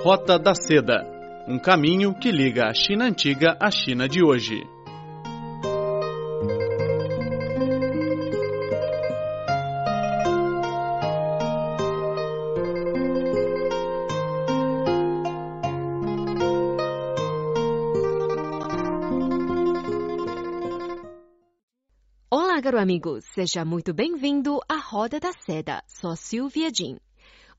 Rota 0.00 0.38
da 0.38 0.54
Seda 0.54 1.04
um 1.48 1.58
caminho 1.58 2.14
que 2.14 2.30
liga 2.30 2.68
a 2.68 2.72
China 2.72 3.06
antiga 3.06 3.56
à 3.60 3.68
China 3.68 4.08
de 4.08 4.22
hoje. 4.22 4.62
Olá, 22.30 22.62
caro 22.62 22.78
amigo, 22.78 23.20
seja 23.20 23.64
muito 23.64 23.92
bem-vindo 23.92 24.60
à 24.68 24.76
Roda 24.76 25.18
da 25.18 25.32
Seda. 25.32 25.82
Sou 25.88 26.14
Silvia 26.14 26.70
Jin. 26.72 26.98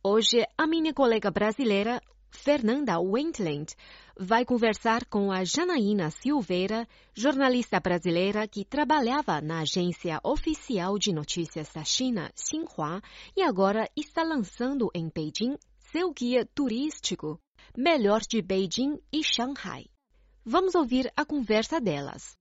Hoje, 0.01 0.45
a 0.57 0.65
minha 0.65 0.93
colega 0.93 1.29
brasileira, 1.29 1.99
Fernanda 2.31 2.99
Wentland, 2.99 3.73
vai 4.17 4.45
conversar 4.45 5.05
com 5.05 5.31
a 5.31 5.43
Janaína 5.43 6.11
Silveira, 6.11 6.87
jornalista 7.13 7.79
brasileira 7.79 8.47
que 8.47 8.65
trabalhava 8.65 9.41
na 9.41 9.61
agência 9.61 10.19
oficial 10.23 10.97
de 10.97 11.13
notícias 11.13 11.71
da 11.73 11.83
China, 11.83 12.31
Xinhua, 12.35 13.01
e 13.35 13.41
agora 13.41 13.89
está 13.95 14.23
lançando 14.23 14.89
em 14.93 15.09
Beijing 15.13 15.55
seu 15.91 16.13
guia 16.13 16.45
turístico, 16.53 17.39
Melhor 17.75 18.21
de 18.21 18.41
Beijing 18.41 18.99
e 19.11 19.23
Shanghai. 19.23 19.85
Vamos 20.45 20.75
ouvir 20.75 21.11
a 21.15 21.25
conversa 21.25 21.81
delas. 21.81 22.37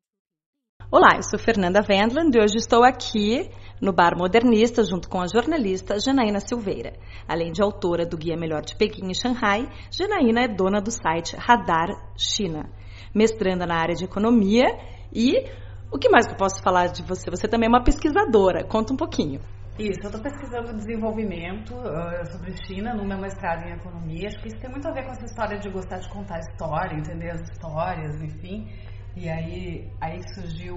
Olá, 0.90 1.16
eu 1.16 1.22
sou 1.22 1.38
Fernanda 1.38 1.80
Wendland 1.86 2.36
e 2.36 2.42
hoje 2.42 2.56
estou 2.56 2.82
aqui 2.82 3.50
no 3.80 3.92
Bar 3.92 4.16
Modernista 4.16 4.82
junto 4.82 5.08
com 5.08 5.20
a 5.20 5.26
jornalista 5.26 5.98
Janaína 5.98 6.40
Silveira. 6.40 6.94
Além 7.26 7.52
de 7.52 7.62
autora 7.62 8.04
do 8.04 8.16
Guia 8.16 8.36
Melhor 8.36 8.62
de 8.62 8.76
Pequim 8.76 9.10
e 9.10 9.14
Shanghai, 9.14 9.68
Janaína 9.90 10.42
é 10.42 10.48
dona 10.48 10.80
do 10.80 10.90
site 10.90 11.36
Radar 11.36 11.88
China, 12.16 12.70
mestranda 13.14 13.66
na 13.66 13.76
área 13.76 13.94
de 13.94 14.04
economia 14.04 14.66
e 15.12 15.44
o 15.90 15.98
que 15.98 16.08
mais 16.10 16.26
que 16.26 16.34
eu 16.34 16.36
posso 16.36 16.62
falar 16.62 16.88
de 16.88 17.02
você? 17.02 17.30
Você 17.30 17.48
também 17.48 17.66
é 17.66 17.70
uma 17.70 17.82
pesquisadora. 17.82 18.62
Conta 18.64 18.92
um 18.92 18.96
pouquinho. 18.96 19.40
Isso, 19.78 20.00
eu 20.02 20.10
estou 20.10 20.20
pesquisando 20.20 20.76
desenvolvimento 20.76 21.72
uh, 21.72 22.32
sobre 22.32 22.52
China 22.66 22.92
no 22.94 23.06
meu 23.06 23.16
mestrado 23.16 23.64
em 23.64 23.72
economia. 23.72 24.26
Acho 24.26 24.40
que 24.40 24.48
isso 24.48 24.58
tem 24.58 24.70
muito 24.70 24.88
a 24.88 24.92
ver 24.92 25.04
com 25.04 25.12
essa 25.12 25.24
história 25.24 25.56
de 25.56 25.70
gostar 25.70 25.98
de 25.98 26.08
contar 26.10 26.40
história, 26.40 26.98
entender 26.98 27.30
as 27.30 27.40
histórias, 27.48 28.20
enfim. 28.20 28.68
E 29.16 29.28
aí, 29.28 29.88
aí 30.00 30.20
surgiu 30.34 30.76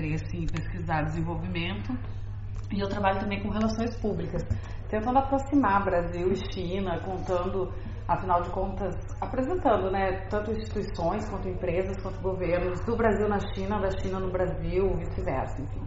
interesse 0.00 0.36
em 0.36 0.46
pesquisar 0.46 1.02
desenvolvimento. 1.02 1.92
E 2.72 2.80
eu 2.80 2.88
trabalho 2.88 3.20
também 3.20 3.42
com 3.42 3.50
relações 3.50 3.94
públicas, 4.00 4.42
tentando 4.88 5.18
aproximar 5.18 5.84
Brasil 5.84 6.32
e 6.32 6.36
China, 6.52 7.00
contando, 7.00 7.72
afinal 8.06 8.42
de 8.42 8.50
contas, 8.50 8.94
apresentando, 9.20 9.90
né, 9.90 10.26
tanto 10.30 10.52
instituições 10.52 11.28
quanto 11.28 11.48
empresas, 11.48 12.00
quanto 12.00 12.20
governos, 12.20 12.80
do 12.84 12.96
Brasil 12.96 13.28
na 13.28 13.40
China, 13.54 13.80
da 13.80 13.90
China 13.98 14.20
no 14.20 14.30
Brasil, 14.30 14.94
vice-versa, 14.94 15.60
enfim. 15.60 15.84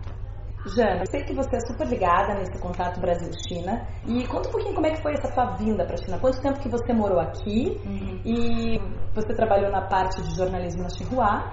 Jana, 0.66 1.02
eu 1.02 1.08
sei 1.08 1.24
que 1.24 1.34
você 1.34 1.58
é 1.58 1.60
super 1.60 1.86
ligada 1.88 2.36
nesse 2.36 2.58
contato 2.58 3.00
Brasil-China. 3.00 3.86
E 4.08 4.26
conta 4.28 4.48
um 4.48 4.52
pouquinho 4.54 4.74
como 4.74 4.88
é 4.88 4.92
que 4.92 5.02
foi 5.02 5.12
essa 5.14 5.30
sua 5.34 5.58
vinda 5.58 5.86
para 5.86 5.96
a 5.96 5.98
China. 5.98 6.20
Quanto 6.20 6.42
tempo 6.42 6.60
que 6.60 6.70
você 6.70 6.94
morou 6.94 7.20
aqui? 7.20 7.82
Uhum. 7.86 8.22
E 8.24 8.80
você 9.14 9.34
trabalhou 9.36 9.70
na 9.70 9.82
parte 9.82 10.22
de 10.22 10.34
jornalismo 10.36 10.84
na 10.84 10.90
Xinhua. 10.90 11.52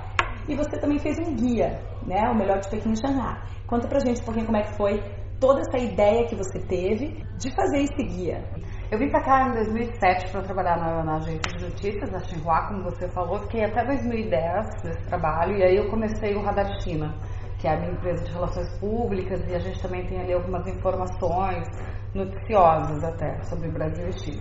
E 0.51 0.56
você 0.56 0.81
também 0.81 0.98
fez 0.98 1.17
um 1.20 1.37
guia, 1.37 1.81
né? 2.05 2.29
O 2.29 2.34
Melhor 2.34 2.59
de 2.59 2.69
Pequim 2.69 2.93
Shanghai. 2.97 3.41
Conta 3.69 3.87
pra 3.87 4.01
gente 4.01 4.20
um 4.20 4.25
pouquinho 4.25 4.47
como 4.47 4.59
é 4.59 4.62
que 4.62 4.77
foi 4.77 5.01
toda 5.39 5.61
essa 5.61 5.79
ideia 5.79 6.27
que 6.27 6.34
você 6.34 6.59
teve 6.59 7.25
de 7.39 7.55
fazer 7.55 7.83
esse 7.83 8.03
guia. 8.03 8.45
Eu 8.91 8.98
vim 8.98 9.09
para 9.09 9.23
cá 9.23 9.48
em 9.48 9.53
2007 9.53 10.33
para 10.33 10.43
trabalhar 10.43 10.77
na, 10.77 11.05
na, 11.05 11.17
agência 11.19 11.56
de 11.56 11.65
notícias 11.65 12.11
da 12.11 12.19
Xinhua, 12.19 12.67
como 12.67 12.83
você 12.83 13.09
falou. 13.09 13.39
Fiquei 13.43 13.65
até 13.65 13.84
2010 13.87 14.67
nesse 14.84 15.06
trabalho 15.06 15.56
e 15.56 15.62
aí 15.62 15.77
eu 15.77 15.89
comecei 15.89 16.34
o 16.34 16.43
Radar 16.43 16.69
China 16.83 17.15
que 17.60 17.69
é 17.69 17.75
a 17.75 17.77
minha 17.78 17.93
empresa 17.93 18.25
de 18.25 18.33
relações 18.33 18.78
públicas, 18.78 19.47
e 19.47 19.55
a 19.55 19.59
gente 19.59 19.81
também 19.83 20.06
tem 20.06 20.19
ali 20.19 20.33
algumas 20.33 20.66
informações 20.66 21.69
noticiosas 22.15 23.05
até 23.05 23.39
sobre 23.43 23.69
o 23.69 23.72
Brasil 23.72 24.09
e 24.09 24.12
Chile. 24.19 24.41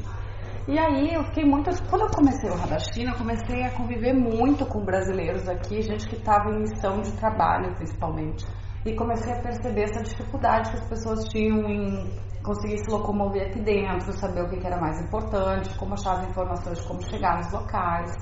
E 0.69 0.77
aí 0.77 1.15
eu 1.15 1.23
fiquei 1.23 1.43
muito. 1.43 1.71
Quando 1.89 2.03
eu 2.03 2.11
comecei 2.11 2.47
o 2.47 2.53
Radar 2.53 2.79
China, 2.93 3.09
eu 3.13 3.17
comecei 3.17 3.63
a 3.63 3.71
conviver 3.71 4.13
muito 4.13 4.63
com 4.67 4.85
brasileiros 4.85 5.49
aqui, 5.49 5.81
gente 5.81 6.07
que 6.07 6.15
estava 6.15 6.51
em 6.51 6.59
missão 6.59 7.01
de 7.01 7.11
trabalho 7.13 7.73
principalmente. 7.73 8.45
E 8.85 8.93
comecei 8.93 9.33
a 9.33 9.41
perceber 9.41 9.85
essa 9.85 10.03
dificuldade 10.03 10.69
que 10.69 10.77
as 10.77 10.87
pessoas 10.87 11.25
tinham 11.29 11.67
em 11.67 12.13
conseguir 12.43 12.77
se 12.77 12.91
locomover 12.91 13.47
aqui 13.47 13.59
dentro, 13.63 14.13
saber 14.13 14.43
o 14.43 14.47
que 14.47 14.63
era 14.63 14.79
mais 14.79 15.01
importante, 15.01 15.75
como 15.75 15.95
achar 15.95 16.19
as 16.19 16.29
informações, 16.29 16.79
como 16.85 17.01
chegar 17.01 17.37
nos 17.37 17.51
locais. 17.51 18.15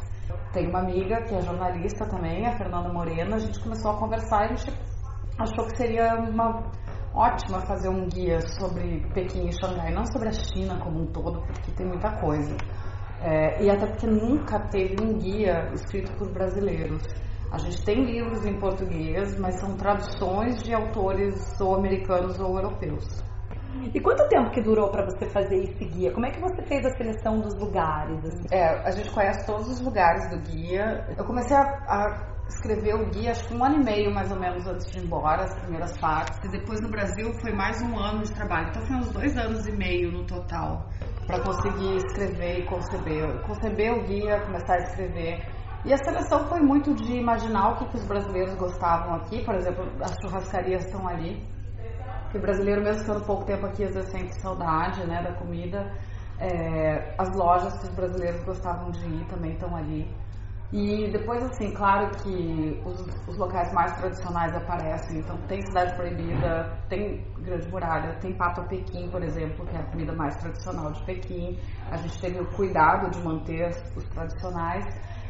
Tem 0.53 0.69
uma 0.69 0.79
amiga 0.79 1.21
que 1.23 1.35
é 1.35 1.41
jornalista 1.41 2.05
também, 2.05 2.47
a 2.47 2.57
Fernanda 2.57 2.93
Morena, 2.93 3.35
a 3.35 3.39
gente 3.39 3.59
começou 3.59 3.91
a 3.91 3.99
conversar 3.99 4.43
e 4.43 4.53
a 4.53 4.55
gente 4.55 4.79
achou 5.37 5.65
que 5.65 5.75
seria 5.75 6.15
uma 6.15 6.63
ótima 7.17 7.61
fazer 7.61 7.89
um 7.89 8.07
guia 8.07 8.39
sobre 8.41 9.03
Pequim 9.13 9.47
e 9.47 9.53
Xangai, 9.53 9.91
não 9.91 10.05
sobre 10.05 10.29
a 10.29 10.31
China 10.31 10.79
como 10.79 11.01
um 11.01 11.05
todo, 11.07 11.41
porque 11.41 11.71
tem 11.71 11.87
muita 11.87 12.11
coisa. 12.19 12.55
É, 13.21 13.63
e 13.63 13.69
até 13.69 13.87
porque 13.87 14.05
nunca 14.05 14.59
teve 14.69 15.01
um 15.01 15.17
guia 15.17 15.71
escrito 15.73 16.11
por 16.17 16.31
brasileiros. 16.31 17.01
A 17.51 17.57
gente 17.57 17.83
tem 17.83 18.03
livros 18.03 18.45
em 18.45 18.59
português, 18.59 19.39
mas 19.39 19.59
são 19.59 19.75
traduções 19.75 20.61
de 20.61 20.73
autores 20.73 21.59
ou 21.59 21.75
americanos 21.75 22.39
ou 22.39 22.55
europeus. 22.57 23.05
E 23.93 23.99
quanto 23.99 24.27
tempo 24.27 24.51
que 24.51 24.61
durou 24.61 24.89
para 24.89 25.05
você 25.05 25.25
fazer 25.29 25.57
esse 25.63 25.85
guia? 25.85 26.11
Como 26.11 26.25
é 26.25 26.31
que 26.31 26.39
você 26.39 26.61
fez 26.63 26.85
a 26.85 26.89
seleção 26.91 27.39
dos 27.39 27.55
lugares? 27.55 28.23
Assim? 28.25 28.47
É, 28.51 28.65
a 28.85 28.91
gente 28.91 29.09
conhece 29.11 29.45
todos 29.45 29.67
os 29.67 29.79
lugares 29.79 30.29
do 30.29 30.39
guia. 30.39 31.05
Eu 31.17 31.23
comecei 31.25 31.55
a, 31.55 31.61
a 31.61 32.36
escrever 32.47 32.95
o 32.95 33.09
guia, 33.09 33.31
acho 33.31 33.47
que 33.47 33.53
um 33.53 33.63
ano 33.63 33.81
e 33.81 33.83
meio 33.83 34.13
mais 34.13 34.31
ou 34.31 34.39
menos 34.39 34.65
antes 34.65 34.89
de 34.91 34.99
ir 34.99 35.03
embora, 35.03 35.43
as 35.43 35.53
primeiras 35.61 35.97
partes. 35.99 36.39
E 36.43 36.49
depois 36.49 36.81
no 36.81 36.89
Brasil 36.89 37.31
foi 37.41 37.53
mais 37.53 37.81
um 37.81 37.97
ano 37.97 38.23
de 38.23 38.31
trabalho. 38.31 38.69
Então 38.69 38.81
foi 38.85 38.95
uns 38.95 39.09
dois 39.11 39.37
anos 39.37 39.67
e 39.67 39.71
meio 39.71 40.11
no 40.11 40.25
total 40.25 40.89
para 41.25 41.41
conseguir 41.41 41.97
escrever 41.97 42.59
e 42.59 42.65
conceber. 42.65 43.41
Conceber 43.43 43.93
o 43.93 44.03
guia, 44.03 44.41
começar 44.41 44.75
a 44.75 44.83
escrever. 44.83 45.45
E 45.85 45.93
a 45.93 45.97
seleção 45.97 46.47
foi 46.47 46.59
muito 46.61 46.93
de 46.95 47.13
imaginar 47.13 47.73
o 47.73 47.77
que, 47.77 47.85
que 47.89 47.97
os 47.97 48.05
brasileiros 48.05 48.55
gostavam 48.55 49.15
aqui. 49.15 49.43
Por 49.43 49.55
exemplo, 49.55 49.85
as 50.01 50.13
churrascarias 50.21 50.85
estão 50.85 51.07
ali 51.07 51.45
porque 52.27 52.39
o 52.39 52.41
brasileiro, 52.41 52.81
mesmo 52.83 53.01
estando 53.01 53.25
pouco 53.25 53.45
tempo 53.45 53.65
aqui, 53.65 53.85
às 53.85 53.93
vezes 53.93 54.11
sente 54.11 54.41
saudade 54.41 55.05
né, 55.07 55.23
da 55.23 55.33
comida. 55.33 55.89
É, 56.39 57.15
as 57.17 57.33
lojas 57.35 57.77
que 57.79 57.85
os 57.85 57.95
brasileiros 57.95 58.43
gostavam 58.43 58.91
de 58.91 59.05
ir 59.07 59.25
também 59.27 59.53
estão 59.53 59.73
ali. 59.75 60.13
E 60.73 61.09
depois, 61.11 61.41
assim, 61.43 61.71
claro 61.73 62.11
que 62.21 62.81
os, 62.85 62.99
os, 63.25 63.37
locais 63.37 63.71
mais 63.71 63.95
tradicionais 63.97 64.53
aparecem. 64.53 65.19
Então, 65.19 65.37
tem 65.47 65.61
Cidade 65.61 65.95
Proibida, 65.95 66.77
tem 66.89 67.25
Grande 67.39 67.69
Muralha, 67.69 68.17
tem 68.19 68.33
Papa 68.33 68.63
Pequim, 68.63 69.09
por 69.09 69.23
exemplo, 69.23 69.65
que 69.65 69.75
é 69.77 69.79
a 69.79 69.85
comida 69.85 70.13
mais 70.13 70.35
tradicional 70.35 70.91
de 70.91 71.05
Pequim. 71.05 71.57
A 71.89 71.95
gente 71.95 72.19
teve 72.19 72.41
o 72.41 72.45
cuidado 72.47 73.09
de 73.09 73.23
manter 73.23 73.69
os 73.95 74.03
tradicionais. 74.09 74.85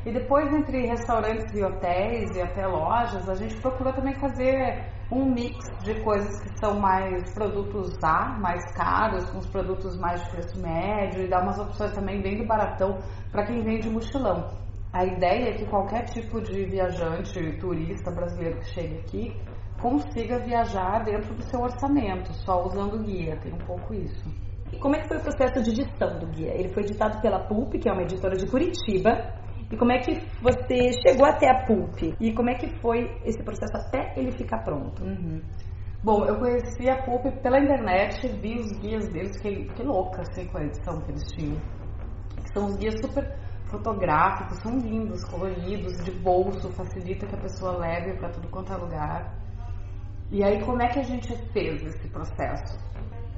E 0.08 0.12
depois, 0.12 0.52
entre 0.52 0.88
restaurantes 0.88 1.54
e 1.54 1.64
hotéis 1.64 2.36
e 2.36 2.42
até 2.42 2.66
lojas, 2.66 3.30
a 3.30 3.36
gente 3.36 3.56
procura 3.62 3.94
também 3.94 4.16
fazer 4.16 4.90
um 5.12 5.24
mix 5.32 5.56
de 5.84 6.02
coisas 6.02 6.42
que 6.42 6.58
são 6.58 6.80
mais 6.80 7.32
produtos 7.34 7.96
A, 8.04 8.40
mais 8.40 8.64
caros, 8.74 9.30
com 9.30 9.38
os 9.38 9.48
produtos 9.48 9.98
mais 10.00 10.24
de 10.24 10.32
preço 10.32 10.60
médio 10.60 11.22
e 11.22 11.28
dar 11.28 11.44
umas 11.44 11.60
opções 11.60 11.92
também 11.92 12.22
bem 12.22 12.38
do 12.38 12.48
baratão 12.48 12.98
para 13.32 13.46
quem 13.46 13.62
vem 13.64 13.80
de 13.80 13.90
mochilão. 13.90 14.67
A 14.94 15.06
ideia 15.06 15.50
é 15.50 15.54
que 15.54 15.66
qualquer 15.66 16.06
tipo 16.06 16.42
de 16.42 16.66
viajante, 16.66 17.58
turista 17.60 18.10
brasileiro 18.12 18.60
que 18.60 18.66
chegue 18.70 18.98
aqui, 18.98 19.36
consiga 19.80 20.40
viajar 20.40 21.04
dentro 21.04 21.34
do 21.36 21.44
seu 21.44 21.62
orçamento, 21.62 22.34
só 22.34 22.64
usando 22.66 23.04
guia, 23.04 23.38
tem 23.38 23.54
um 23.54 23.66
pouco 23.66 23.94
isso. 23.94 24.26
E 24.72 24.78
como 24.80 24.96
é 24.96 25.00
que 25.00 25.08
foi 25.08 25.18
o 25.18 25.22
processo 25.22 25.64
de 25.64 25.82
edição 25.82 26.20
do 26.20 26.28
guia? 26.28 26.54
Ele 26.54 26.70
foi 26.70 26.84
editado 26.84 27.22
pela 27.22 27.40
Pulp, 27.48 27.74
que 27.74 27.88
é 27.88 27.92
uma 27.92 28.04
editora 28.04 28.36
de 28.36 28.48
Curitiba, 28.48 29.36
e 29.72 29.78
como 29.78 29.92
é 29.92 30.00
que 30.00 30.14
você 30.42 30.92
chegou 31.06 31.26
até 31.26 31.50
a 31.50 31.66
Pulp? 31.66 32.02
E 32.20 32.34
como 32.34 32.50
é 32.50 32.56
que 32.56 32.68
foi 32.80 33.12
esse 33.26 33.44
processo 33.44 33.76
até 33.76 34.14
ele 34.18 34.32
ficar 34.32 34.64
pronto? 34.64 35.04
Uhum. 35.04 35.42
Bom, 36.04 36.26
eu 36.26 36.38
conheci 36.40 36.90
a 36.90 37.04
Pulp 37.04 37.26
pela 37.42 37.60
internet, 37.60 38.28
vi 38.40 38.58
os 38.58 38.72
guias 38.80 39.10
deles, 39.10 39.38
que, 39.42 39.66
que 39.74 39.84
louca 39.84 40.22
assim 40.22 40.48
com 40.48 40.58
a 40.58 40.64
edição 40.64 41.02
que 41.02 41.12
eles 41.12 41.24
tinham. 41.34 41.62
São 42.54 42.66
os 42.66 42.78
guias 42.78 42.96
super 43.02 43.36
fotográficos, 43.70 44.58
são 44.60 44.78
lindos, 44.78 45.24
coloridos, 45.26 45.98
de 46.04 46.12
bolso, 46.12 46.70
facilita 46.72 47.28
que 47.28 47.36
a 47.36 47.40
pessoa 47.40 47.78
leve 47.78 48.14
para 48.18 48.30
tudo 48.30 48.48
quanto 48.50 48.74
é 48.74 48.78
lugar. 48.78 49.34
E 50.32 50.44
aí, 50.44 50.64
como 50.64 50.82
é 50.82 50.88
que 50.88 51.00
a 51.00 51.04
gente 51.04 51.36
fez 51.52 51.82
esse 51.84 52.08
processo? 52.10 52.78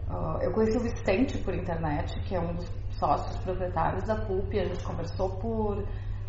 Uh, 0.10 0.42
eu 0.42 0.52
conheci 0.52 0.78
o 0.78 0.82
Vicente 0.82 1.38
por 1.40 1.54
internet, 1.54 2.20
que 2.22 2.36
é 2.36 2.40
um 2.40 2.54
dos 2.54 2.68
sócios 2.98 3.38
proprietários 3.44 4.04
da 4.06 4.16
PUP, 4.16 4.60
a 4.60 4.66
gente 4.66 4.84
conversou 4.84 5.30
por 5.38 5.86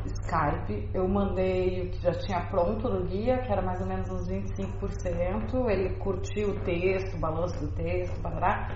Skype, 0.07 0.89
eu 0.95 1.07
mandei 1.09 1.83
o 1.83 1.91
que 1.91 2.03
já 2.03 2.13
tinha 2.13 2.41
pronto 2.47 2.89
no 2.89 3.05
guia, 3.07 3.39
que 3.39 3.53
era 3.53 3.63
mais 3.63 3.81
ou 3.81 3.87
menos 3.87 4.09
uns 4.11 4.29
25%. 4.29 5.69
Ele 5.69 5.97
curtiu 5.97 6.51
o 6.51 6.61
texto, 6.61 7.17
o 7.17 7.21
balanço 7.21 7.59
do 7.59 7.73
texto, 7.73 8.19
barará. 8.21 8.71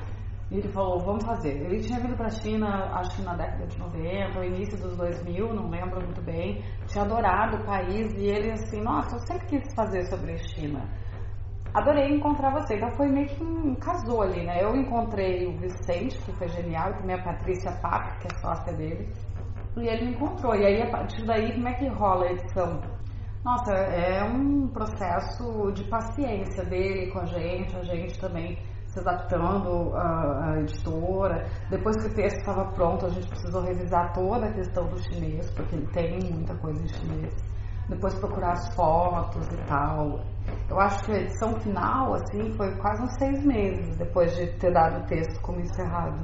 Ele 0.58 0.68
falou, 0.68 1.00
vamos 1.00 1.24
fazer. 1.24 1.50
Ele 1.50 1.80
tinha 1.80 1.98
vindo 2.00 2.16
para 2.16 2.26
a 2.26 2.30
China, 2.30 2.68
acho 2.94 3.16
que 3.16 3.22
na 3.22 3.34
década 3.34 3.66
de 3.66 3.78
90, 3.78 4.38
ou 4.38 4.44
início 4.44 4.78
dos 4.78 4.96
2000, 4.96 5.52
não 5.54 5.68
lembro 5.68 6.00
muito 6.02 6.22
bem. 6.22 6.62
Tinha 6.86 7.04
adorado 7.04 7.56
o 7.56 7.64
país 7.64 8.12
e 8.14 8.26
ele 8.26 8.52
assim, 8.52 8.80
nossa, 8.82 9.16
eu 9.16 9.20
sempre 9.20 9.46
quis 9.46 9.74
fazer 9.74 10.06
sobre 10.06 10.38
China. 10.38 10.80
Adorei 11.74 12.14
encontrar 12.14 12.52
você. 12.52 12.76
Então 12.76 12.90
foi 12.92 13.08
meio 13.08 13.26
que 13.26 13.42
um 13.42 13.74
casou 13.74 14.22
ali, 14.22 14.44
né? 14.46 14.62
Eu 14.62 14.76
encontrei 14.76 15.46
o 15.46 15.58
Vicente, 15.58 16.16
que 16.22 16.32
foi 16.32 16.46
genial, 16.48 16.90
e 16.90 16.98
também 16.98 17.16
a 17.16 17.22
Patrícia 17.24 17.72
Papo, 17.82 18.16
que 18.20 18.28
é 18.32 18.38
sócia 18.38 18.72
dele. 18.74 19.12
E 19.76 19.88
ele 19.88 20.04
me 20.04 20.10
encontrou. 20.12 20.54
E 20.54 20.64
aí, 20.64 20.82
a 20.82 20.90
partir 20.90 21.26
daí, 21.26 21.52
como 21.52 21.68
é 21.68 21.74
que 21.74 21.88
rola 21.88 22.26
a 22.26 22.32
edição? 22.32 22.80
Nossa, 23.44 23.74
é 23.74 24.22
um 24.22 24.68
processo 24.68 25.72
de 25.72 25.84
paciência 25.84 26.64
dele 26.64 27.10
com 27.10 27.18
a 27.18 27.26
gente, 27.26 27.76
a 27.76 27.82
gente 27.82 28.18
também 28.20 28.56
se 28.94 29.00
adaptando 29.00 29.92
à, 29.96 30.60
editora. 30.60 31.44
Depois 31.68 31.96
que 31.96 32.08
o 32.08 32.14
texto 32.14 32.38
estava 32.38 32.64
pronto, 32.72 33.06
a 33.06 33.08
gente 33.08 33.28
precisou 33.28 33.62
revisar 33.62 34.12
toda 34.12 34.46
a 34.46 34.52
questão 34.52 34.86
do 34.86 34.98
chinês, 35.02 35.50
porque 35.50 35.74
ele 35.74 35.86
tem 35.88 36.18
muita 36.32 36.54
coisa 36.54 36.80
em 36.80 36.88
chinês. 36.88 37.34
Depois 37.88 38.14
procurar 38.14 38.52
as 38.52 38.74
fotos 38.74 39.46
e 39.52 39.56
tal. 39.66 40.20
Eu 40.70 40.80
acho 40.80 41.04
que 41.04 41.12
a 41.12 41.20
edição 41.20 41.54
final, 41.60 42.14
assim, 42.14 42.52
foi 42.56 42.74
quase 42.76 43.02
uns 43.02 43.14
seis 43.18 43.44
meses 43.44 43.96
depois 43.96 44.34
de 44.36 44.46
ter 44.58 44.72
dado 44.72 45.02
o 45.02 45.06
texto 45.06 45.40
como 45.42 45.60
encerrado. 45.60 46.18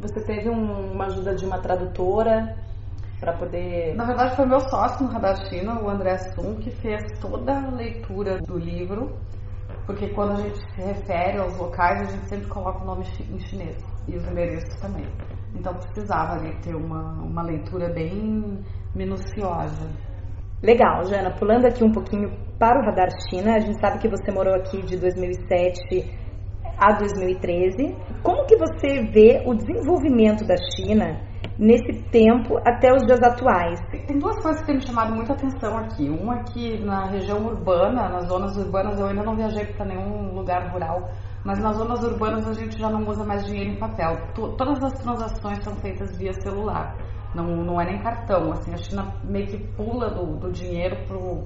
Você 0.00 0.20
teve 0.24 0.50
um, 0.50 0.92
uma 0.92 1.04
ajuda 1.04 1.36
de 1.36 1.44
uma 1.44 1.60
tradutora 1.60 2.56
para 3.20 3.32
poder. 3.34 3.94
Na 3.94 4.04
verdade, 4.04 4.34
foi 4.34 4.46
meu 4.46 4.60
sócio 4.60 5.06
no 5.06 5.12
Radar 5.12 5.36
China, 5.48 5.80
o 5.80 5.88
André 5.88 6.18
Sun, 6.18 6.56
que 6.56 6.70
fez 6.70 7.00
toda 7.20 7.52
a 7.52 7.70
leitura 7.70 8.38
do 8.38 8.58
livro 8.58 9.14
porque 9.86 10.08
quando 10.08 10.32
a 10.32 10.36
gente 10.36 10.58
se 10.58 10.82
refere 10.82 11.38
aos 11.38 11.56
locais, 11.58 12.00
a 12.00 12.12
gente 12.12 12.28
sempre 12.28 12.48
coloca 12.48 12.82
o 12.82 12.86
nome 12.86 13.04
em 13.30 13.38
chinês 13.40 13.76
e 14.08 14.16
os 14.16 14.26
endereços 14.26 14.74
também. 14.80 15.06
Então 15.54 15.74
precisava 15.74 16.34
ali 16.34 16.54
ter 16.62 16.74
uma, 16.74 17.22
uma 17.22 17.42
leitura 17.42 17.88
bem 17.92 18.58
minuciosa. 18.94 19.90
Legal, 20.62 21.04
Jana. 21.04 21.30
Pulando 21.38 21.66
aqui 21.66 21.84
um 21.84 21.92
pouquinho 21.92 22.30
para 22.58 22.80
o 22.80 22.84
Radar 22.84 23.08
China, 23.28 23.54
a 23.54 23.60
gente 23.60 23.78
sabe 23.78 23.98
que 23.98 24.08
você 24.08 24.32
morou 24.32 24.54
aqui 24.54 24.80
de 24.82 24.96
2007 24.96 26.24
a 26.78 26.92
2013. 26.98 27.94
Como 28.22 28.46
que 28.46 28.56
você 28.56 29.02
vê 29.12 29.42
o 29.46 29.54
desenvolvimento 29.54 30.46
da 30.46 30.56
China 30.56 31.20
nesse 31.58 31.92
tempo 32.10 32.58
até 32.64 32.92
os 32.92 33.04
dias 33.06 33.22
atuais? 33.22 33.80
Tem 34.06 34.18
duas 34.18 34.40
coisas 34.40 34.60
que 34.60 34.66
têm 34.66 34.76
me 34.76 34.86
chamado 34.86 35.14
muita 35.14 35.32
atenção 35.32 35.76
aqui. 35.78 36.08
Uma 36.08 36.36
é 36.36 36.42
que 36.44 36.84
na 36.84 37.06
região 37.06 37.44
urbana, 37.44 38.08
nas 38.08 38.26
zonas 38.26 38.56
urbanas, 38.56 38.98
eu 38.98 39.06
ainda 39.06 39.22
não 39.22 39.36
viajei 39.36 39.66
para 39.66 39.86
nenhum 39.86 40.34
lugar 40.34 40.70
rural, 40.72 41.10
mas 41.44 41.58
nas 41.60 41.76
zonas 41.76 42.02
urbanas 42.02 42.46
a 42.48 42.52
gente 42.52 42.78
já 42.78 42.90
não 42.90 43.06
usa 43.08 43.24
mais 43.24 43.44
dinheiro 43.44 43.70
em 43.70 43.78
papel. 43.78 44.16
Todas 44.34 44.82
as 44.82 44.92
transações 45.00 45.62
são 45.62 45.74
feitas 45.76 46.16
via 46.16 46.32
celular. 46.34 46.96
Não, 47.34 47.44
não 47.44 47.80
é 47.80 47.84
nem 47.84 48.02
cartão. 48.02 48.52
Assim, 48.52 48.72
a 48.72 48.76
China 48.76 49.14
meio 49.24 49.46
que 49.46 49.58
pula 49.74 50.10
do, 50.10 50.36
do 50.36 50.52
dinheiro 50.52 50.96
pro 51.06 51.44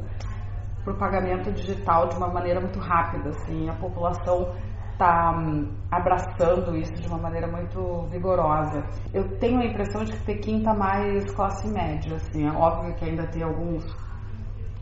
para 0.84 0.94
o 0.94 0.98
pagamento 0.98 1.52
digital 1.52 2.08
de 2.08 2.16
uma 2.16 2.28
maneira 2.28 2.60
muito 2.60 2.78
rápida. 2.78 3.30
Assim, 3.30 3.68
a 3.68 3.74
população 3.74 4.52
está 4.98 5.30
hum, 5.38 5.72
abraçando 5.92 6.76
isso 6.76 6.92
de 6.94 7.06
uma 7.06 7.18
maneira 7.18 7.46
muito 7.46 8.02
vigorosa. 8.10 8.82
Eu 9.14 9.38
tenho 9.38 9.60
a 9.60 9.64
impressão 9.64 10.02
de 10.02 10.12
que 10.12 10.24
Pequim 10.24 10.58
está 10.58 10.74
mais 10.74 11.24
classe 11.32 11.68
média, 11.68 12.16
assim, 12.16 12.46
é 12.46 12.50
óbvio 12.50 12.94
que 12.96 13.04
ainda 13.04 13.24
tem 13.28 13.44
alguns 13.44 13.86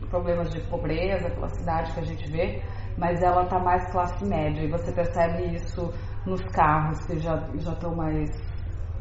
problemas 0.09 0.49
de 0.49 0.59
pobreza 0.61 1.29
pela 1.29 1.49
cidade 1.49 1.93
que 1.93 1.99
a 1.99 2.03
gente 2.03 2.31
vê, 2.31 2.63
mas 2.97 3.21
ela 3.21 3.43
está 3.43 3.59
mais 3.59 3.85
classe 3.91 4.25
média. 4.25 4.63
E 4.63 4.71
você 4.71 4.91
percebe 4.91 5.53
isso 5.53 5.93
nos 6.25 6.41
carros 6.47 7.05
que 7.05 7.19
já 7.19 7.37
já 7.55 7.73
estão 7.73 7.95
mais 7.95 8.29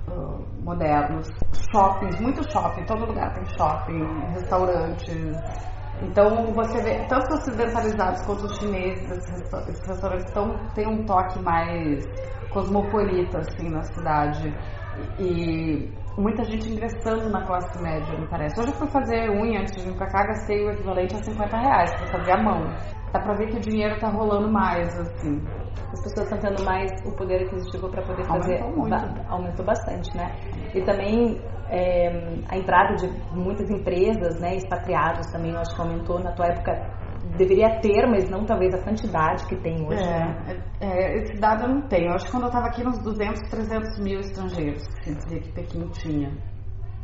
uh, 0.08 0.44
modernos, 0.62 1.28
shoppings, 1.72 2.20
muito 2.20 2.42
shopping, 2.52 2.84
todo 2.84 3.06
lugar 3.06 3.32
tem 3.32 3.44
shopping, 3.56 4.04
restaurantes, 4.34 5.36
então 6.02 6.52
você 6.52 6.82
vê 6.82 7.06
tanto 7.06 7.32
os 7.32 7.40
ocidentalizados 7.40 8.22
quanto 8.26 8.44
os 8.44 8.58
chineses, 8.58 9.10
esses 9.10 9.86
restaurantes 9.86 10.32
tão, 10.32 10.68
têm 10.74 10.86
um 10.86 11.04
toque 11.06 11.42
mais 11.42 12.04
cosmopolita 12.50 13.38
assim 13.38 13.68
na 13.70 13.82
cidade 13.82 14.54
e 15.18 15.90
muita 16.16 16.44
gente 16.44 16.68
ingressando 16.68 17.28
na 17.30 17.44
classe 17.46 17.82
média, 17.82 18.18
me 18.18 18.26
parece. 18.26 18.58
Hoje 18.60 18.70
eu 18.72 18.78
fui 18.78 18.88
fazer 18.88 19.30
unha 19.30 19.60
antes 19.60 19.76
de 19.76 19.82
vir 19.82 19.96
pra 19.96 20.06
cá, 20.06 20.26
gastei 20.26 20.64
o 20.64 20.70
equivalente 20.70 21.14
a 21.14 21.22
50 21.22 21.56
reais 21.56 21.94
pra 21.96 22.06
fazer 22.18 22.32
a 22.32 22.42
mão. 22.42 22.74
Dá 23.12 23.20
pra 23.20 23.34
ver 23.34 23.48
que 23.48 23.56
o 23.56 23.60
dinheiro 23.60 23.98
tá 23.98 24.08
rolando 24.08 24.50
mais, 24.50 24.88
assim. 24.98 25.40
As 25.92 26.02
pessoas 26.02 26.30
estão 26.30 26.38
tendo 26.38 26.64
mais 26.64 26.90
o 27.04 27.12
poder 27.12 27.44
aquisitivo 27.44 27.88
para 27.88 28.02
poder 28.02 28.24
fazer. 28.24 28.60
Aumentou 28.62 28.82
muito. 28.82 28.90
Ba 28.90 29.24
aumentou 29.28 29.64
bastante, 29.64 30.16
né? 30.16 30.34
E 30.74 30.82
também 30.82 31.40
é, 31.68 32.08
a 32.48 32.56
entrada 32.56 32.94
de 32.94 33.08
muitas 33.32 33.70
empresas, 33.70 34.40
né, 34.40 34.56
expatriados 34.56 35.26
também, 35.32 35.52
eu 35.52 35.58
acho 35.58 35.74
que 35.74 35.80
aumentou 35.80 36.18
na 36.20 36.32
tua 36.32 36.46
época. 36.46 36.96
Deveria 37.36 37.80
ter, 37.80 38.06
mas 38.06 38.30
não 38.30 38.44
talvez 38.44 38.72
a 38.72 38.82
quantidade 38.82 39.46
que 39.46 39.56
tem 39.56 39.84
hoje. 39.84 40.00
É, 40.00 40.20
né? 40.20 40.62
é, 40.80 41.18
esse 41.18 41.40
dado 41.40 41.64
eu 41.64 41.68
não 41.68 41.82
tenho. 41.88 42.08
Eu 42.08 42.14
acho 42.14 42.26
que 42.26 42.30
quando 42.30 42.44
eu 42.44 42.48
estava 42.48 42.66
aqui, 42.66 42.86
uns 42.86 42.98
200, 43.02 43.50
300 43.50 43.98
mil 43.98 44.20
estrangeiros 44.20 44.86
que 44.86 45.04
se 45.04 45.14
dizia 45.14 45.40
que 45.40 45.52
Pequim 45.52 45.88
tinha. 45.88 46.30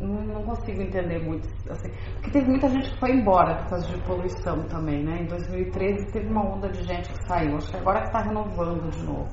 Não, 0.02 0.20
não, 0.20 0.42
consigo 0.42 0.82
entender 0.82 1.20
muito. 1.20 1.48
Assim, 1.70 1.88
porque 2.14 2.32
teve 2.32 2.46
muita 2.48 2.68
gente 2.68 2.90
que 2.90 2.98
foi 2.98 3.12
embora 3.12 3.54
por 3.62 3.70
causa 3.70 3.86
de 3.86 4.02
poluição 4.02 4.62
também, 4.64 5.04
né? 5.04 5.22
Em 5.22 5.26
2013 5.26 6.12
teve 6.12 6.26
uma 6.26 6.56
onda 6.56 6.68
de 6.68 6.82
gente 6.82 7.08
que 7.08 7.26
saiu. 7.28 7.56
Acho 7.56 7.70
que 7.70 7.76
agora 7.76 8.00
que 8.00 8.06
está 8.08 8.22
renovando 8.22 8.90
de 8.90 9.04
novo. 9.04 9.30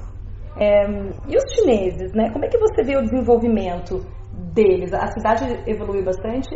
É, 0.57 0.85
e 1.27 1.35
os 1.35 1.53
chineses, 1.55 2.13
né? 2.13 2.29
Como 2.31 2.45
é 2.45 2.47
que 2.47 2.57
você 2.59 2.83
vê 2.83 2.97
o 2.97 3.01
desenvolvimento 3.01 4.05
deles? 4.53 4.93
A 4.93 5.07
cidade 5.07 5.45
evoluiu 5.65 6.05
bastante. 6.05 6.49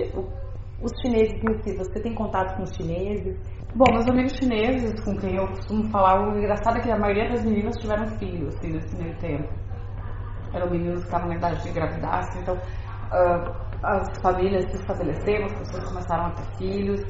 Os 0.79 0.91
chineses 1.01 1.33
em 1.41 1.63
si, 1.63 1.77
você 1.77 1.99
tem 2.01 2.13
contato 2.13 2.55
com 2.57 2.63
os 2.63 2.75
chineses? 2.75 3.35
Bom, 3.75 3.85
meus 3.91 4.07
amigos 4.07 4.33
chineses 4.33 4.93
com 5.03 5.15
quem 5.15 5.35
eu 5.35 5.47
costumo 5.47 5.89
falar, 5.89 6.21
o 6.21 6.37
engraçado 6.37 6.77
é 6.77 6.81
que 6.81 6.91
a 6.91 6.99
maioria 6.99 7.29
das 7.29 7.43
meninas 7.43 7.75
tiveram 7.77 8.05
filhos 8.19 8.53
assim, 8.55 8.73
nesse 8.73 8.95
meio 8.95 9.17
tempo. 9.17 9.49
Eram 10.53 10.69
meninos 10.69 10.99
que 10.99 11.05
estavam 11.05 11.29
na 11.29 11.35
idade 11.35 11.63
de 11.63 11.69
engravidar, 11.69 12.19
assim, 12.19 12.39
então 12.41 12.55
uh, 12.55 13.72
as 13.83 14.17
famílias 14.21 14.65
se 14.71 14.77
estabeleceram, 14.77 15.45
as 15.45 15.53
pessoas 15.53 15.83
começaram 15.89 16.25
a 16.27 16.31
ter 16.31 16.57
filhos, 16.57 17.01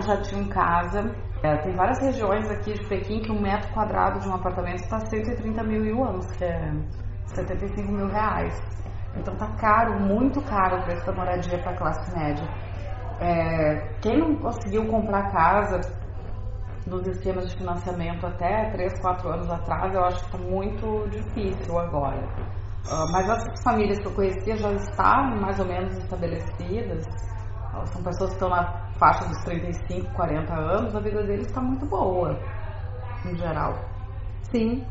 já 0.00 0.20
tinham 0.22 0.48
casa. 0.48 1.14
É, 1.42 1.56
tem 1.58 1.74
várias 1.74 2.00
regiões 2.00 2.50
aqui 2.50 2.72
de 2.72 2.84
Pequim 2.86 3.20
que 3.20 3.30
um 3.30 3.40
metro 3.40 3.72
quadrado 3.72 4.18
de 4.18 4.28
um 4.28 4.34
apartamento 4.34 4.82
está 4.82 4.98
130 4.98 5.62
mil 5.62 5.84
yuans, 5.84 6.26
que 6.32 6.44
é 6.44 6.72
75 7.26 7.92
mil 7.92 8.08
reais. 8.08 8.60
Então 9.16 9.36
tá 9.36 9.46
caro, 9.56 10.00
muito 10.00 10.40
caro 10.42 10.80
o 10.80 10.82
preço 10.82 11.06
da 11.06 11.12
moradia 11.12 11.58
para 11.58 11.72
a 11.72 11.76
classe 11.76 12.18
média. 12.18 12.44
É, 13.20 13.76
quem 14.00 14.18
não 14.18 14.34
conseguiu 14.36 14.86
comprar 14.86 15.30
casa 15.30 15.80
nos 16.86 17.06
esquemas 17.06 17.48
de 17.48 17.56
financiamento 17.56 18.26
até 18.26 18.70
3, 18.70 19.00
4 19.00 19.28
anos 19.28 19.50
atrás, 19.50 19.94
eu 19.94 20.04
acho 20.04 20.18
que 20.20 20.36
está 20.36 20.38
muito 20.38 21.08
difícil 21.10 21.78
agora. 21.78 22.26
Uh, 22.86 23.12
mas 23.12 23.28
as 23.28 23.62
famílias 23.62 23.98
que 23.98 24.06
eu 24.06 24.14
conhecia 24.14 24.56
já 24.56 24.72
estavam 24.72 25.40
mais 25.40 25.58
ou 25.58 25.66
menos 25.66 25.96
estabelecidas. 25.98 27.04
São 27.86 28.02
pessoas 28.02 28.30
que 28.30 28.36
estão 28.36 28.48
na 28.48 28.90
faixa 28.98 29.28
dos 29.28 29.38
35, 29.44 30.12
40 30.14 30.52
anos, 30.54 30.96
a 30.96 31.00
vida 31.00 31.22
deles 31.22 31.46
está 31.46 31.60
muito 31.60 31.86
boa, 31.86 32.36
em 33.24 33.36
geral. 33.36 33.74
Sim, 34.50 34.84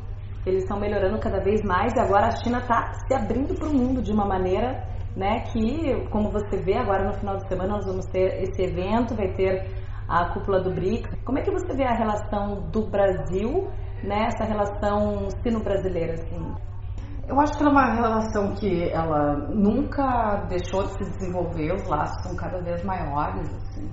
eles 0.46 0.64
estão 0.64 0.80
melhorando 0.80 1.20
cada 1.20 1.44
vez 1.44 1.62
mais 1.64 1.94
e 1.94 2.00
agora 2.00 2.28
a 2.28 2.32
China 2.32 2.60
está 2.60 2.94
se 2.94 3.14
abrindo 3.14 3.54
para 3.56 3.68
o 3.68 3.74
mundo 3.74 4.02
de 4.02 4.12
uma 4.12 4.26
maneira 4.26 4.82
né, 5.16 5.42
que, 5.52 6.08
como 6.12 6.32
você 6.32 6.58
vê 6.58 6.78
agora 6.78 7.08
no 7.08 7.14
final 7.16 7.38
de 7.38 7.48
semana, 7.48 7.74
nós 7.74 7.86
vamos 7.86 8.06
ter 8.06 8.44
esse 8.44 8.62
evento, 8.62 9.16
vai 9.16 9.34
ter 9.34 9.66
a 10.08 10.32
cúpula 10.32 10.62
do 10.62 10.72
BRICS. 10.74 11.10
Como 11.26 11.40
é 11.40 11.42
que 11.42 11.52
você 11.52 11.76
vê 11.76 11.84
a 11.84 11.96
relação 11.96 12.70
do 12.72 12.88
Brasil, 12.88 13.68
né, 14.04 14.28
essa 14.28 14.46
relação 14.46 15.28
sino-brasileira? 15.44 16.14
Assim? 16.14 16.56
Eu 17.28 17.40
acho 17.42 17.58
que 17.58 17.64
é 17.64 17.68
uma 17.68 17.94
relação 17.94 18.54
que 18.54 18.90
ela 18.90 19.36
nunca 19.50 20.46
deixou 20.48 20.84
de 20.84 20.94
se 20.94 21.12
desenvolver, 21.12 21.74
os 21.74 21.86
laços 21.88 22.24
são 22.24 22.36
cada 22.36 22.62
vez 22.62 22.84
maiores, 22.84 23.54
assim. 23.54 23.92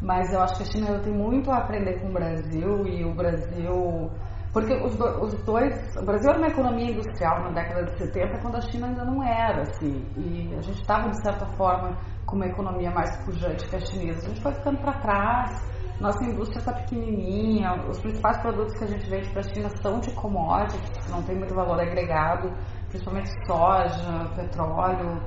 Mas 0.00 0.32
eu 0.32 0.40
acho 0.40 0.56
que 0.56 0.62
a 0.64 0.66
China 0.66 0.98
tem 0.98 1.12
muito 1.12 1.50
a 1.50 1.58
aprender 1.58 2.00
com 2.00 2.08
o 2.08 2.12
Brasil 2.12 2.86
e 2.86 3.04
o 3.04 3.14
Brasil 3.14 4.10
porque 4.52 4.74
os, 4.74 4.94
do, 4.96 5.06
os, 5.22 5.32
dois. 5.44 5.96
O 5.96 6.04
Brasil 6.04 6.28
era 6.28 6.38
uma 6.38 6.48
economia 6.48 6.90
industrial 6.90 7.40
na 7.40 7.50
década 7.52 7.84
de 7.84 7.96
70, 7.96 8.38
quando 8.42 8.56
a 8.56 8.60
China 8.60 8.86
ainda 8.86 9.04
não 9.04 9.22
era, 9.24 9.62
assim. 9.62 10.04
E 10.14 10.54
a 10.54 10.60
gente 10.60 10.80
estava, 10.80 11.08
de 11.08 11.22
certa 11.22 11.46
forma, 11.56 11.96
com 12.26 12.36
uma 12.36 12.46
economia 12.46 12.90
mais 12.90 13.16
pujante 13.24 13.66
que 13.66 13.76
a 13.76 13.80
chinesa. 13.80 14.26
A 14.26 14.28
gente 14.28 14.42
foi 14.42 14.52
ficando 14.52 14.78
para 14.82 14.92
trás, 15.00 15.71
nossa 16.02 16.24
indústria 16.24 16.58
está 16.58 16.72
pequenininha, 16.72 17.74
os 17.88 18.00
principais 18.00 18.36
produtos 18.38 18.76
que 18.76 18.84
a 18.84 18.86
gente 18.88 19.08
vende 19.08 19.30
para 19.30 19.40
a 19.40 19.44
China 19.44 19.68
são 19.80 20.00
de 20.00 20.10
commodities, 20.14 21.08
não 21.08 21.22
tem 21.22 21.36
muito 21.36 21.54
valor 21.54 21.80
agregado, 21.80 22.52
principalmente 22.88 23.30
soja, 23.46 24.28
petróleo, 24.34 25.22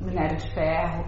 minério 0.00 0.36
de 0.36 0.52
ferro. 0.52 1.04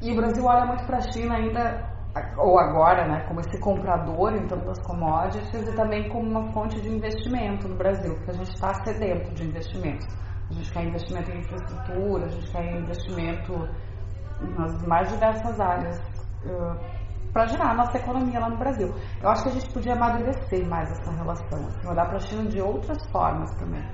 E 0.00 0.12
o 0.12 0.16
Brasil 0.16 0.44
olha 0.44 0.66
muito 0.66 0.84
para 0.86 0.98
a 0.98 1.00
China 1.00 1.34
ainda 1.34 1.92
ou 2.38 2.60
agora, 2.60 3.08
né, 3.08 3.24
como 3.26 3.40
esse 3.40 3.58
comprador 3.58 4.34
então 4.36 4.56
das 4.58 4.78
commodities 4.86 5.66
e 5.66 5.74
também 5.74 6.08
como 6.08 6.30
uma 6.30 6.52
fonte 6.52 6.80
de 6.80 6.88
investimento 6.88 7.66
no 7.66 7.74
Brasil, 7.74 8.14
porque 8.14 8.30
a 8.30 8.34
gente 8.34 8.54
está 8.54 8.72
sedento 8.84 9.34
de 9.34 9.48
investimentos. 9.48 10.06
A 10.48 10.52
gente 10.54 10.72
quer 10.72 10.84
investimento 10.84 11.30
em 11.32 11.40
infraestrutura, 11.40 12.26
a 12.26 12.28
gente 12.28 12.52
quer 12.52 12.72
investimento 12.72 13.68
nas 14.56 14.86
mais 14.86 15.08
diversas 15.08 15.58
áreas 15.58 16.00
para 17.34 17.46
girar 17.46 17.72
a 17.72 17.74
nossa 17.74 17.98
economia 17.98 18.38
lá 18.38 18.48
no 18.48 18.56
Brasil. 18.56 18.94
Eu 19.20 19.28
acho 19.28 19.42
que 19.42 19.48
a 19.48 19.52
gente 19.52 19.72
podia 19.72 19.94
amadurecer 19.94 20.64
mais 20.68 20.88
essa 20.92 21.10
relação, 21.10 21.66
assim, 21.66 21.88
olhar 21.88 22.06
para 22.06 22.16
a 22.16 22.20
China 22.20 22.44
de 22.44 22.60
outras 22.62 23.04
formas 23.10 23.50
também. 23.56 23.84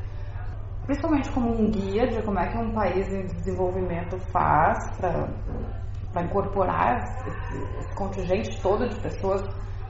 Principalmente 0.85 1.33
como 1.33 1.51
um 1.51 1.71
guia 1.71 2.07
de 2.07 2.23
como 2.23 2.39
é 2.39 2.47
que 2.49 2.59
um 2.59 2.73
país 2.75 3.09
em 3.09 3.23
desenvolvimento 3.23 4.19
faz 4.31 4.79
para 4.99 6.23
incorporar 6.23 6.99
esse, 6.99 7.57
esse 7.79 7.95
contingente 7.95 8.61
todo 8.61 8.87
de 8.87 9.01
pessoas 9.01 9.43